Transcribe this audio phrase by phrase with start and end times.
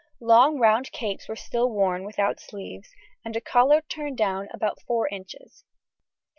[0.19, 2.89] ]Long round capes were still worn, without sleeves,
[3.23, 5.63] and a collar turned down about 4 inches.